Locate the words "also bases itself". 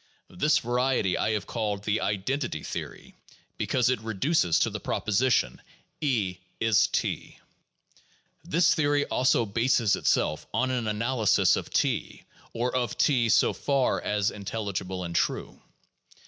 9.05-10.47